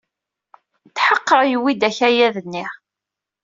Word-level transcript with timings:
Tḥeqqeɣ 0.95 1.41
yuwey-d 1.51 1.81
akayad-nni. 1.89 2.65